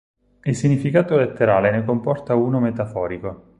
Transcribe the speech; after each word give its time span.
Il 0.45 0.55
significato 0.55 1.15
letterale 1.15 1.69
ne 1.69 1.85
comporta 1.85 2.33
uno 2.33 2.59
metaforico. 2.59 3.49